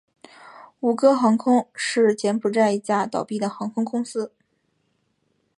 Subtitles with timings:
[0.79, 4.33] 吴哥航空是柬埔寨一家倒闭的航空公司。